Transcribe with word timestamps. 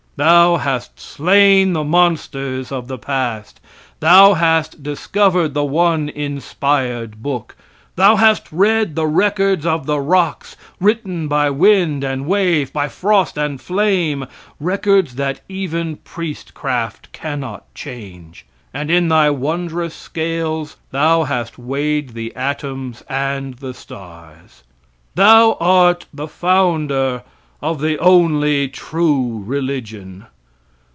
Thou 0.17 0.57
hast 0.57 0.99
slain 0.99 1.73
the 1.73 1.83
monsters 1.85 2.71
of 2.71 2.87
the 2.87 2.99
past. 2.99 3.59
Thou 4.01 4.35
hast 4.35 4.83
discovered 4.83 5.55
the 5.55 5.63
one 5.65 6.09
inspired 6.09 7.23
book. 7.23 7.55
Thou 7.95 8.17
hast 8.17 8.51
read 8.51 8.93
the 8.93 9.07
records 9.07 9.65
of 9.65 9.87
the 9.87 9.99
rocks, 9.99 10.55
written 10.79 11.27
by 11.27 11.49
wind 11.49 12.03
and 12.03 12.27
wave, 12.27 12.71
by 12.71 12.87
frost 12.87 13.35
and 13.35 13.59
flame 13.59 14.27
records 14.59 15.15
that 15.15 15.39
even 15.49 15.95
priestcraft 15.95 17.11
cannot 17.13 17.73
change 17.73 18.45
and 18.75 18.91
in 18.91 19.07
thy 19.07 19.31
wondrous 19.31 19.95
scales 19.95 20.75
thou 20.91 21.23
hast 21.23 21.57
weighed 21.57 22.09
the 22.09 22.35
atoms 22.35 23.01
and 23.09 23.55
the 23.55 23.73
stars. 23.73 24.61
Thou 25.15 25.57
art 25.59 26.05
the 26.13 26.27
founder 26.27 27.23
of 27.63 27.79
the 27.79 27.95
only 27.99 28.67
true 28.67 29.39
religion. 29.45 30.25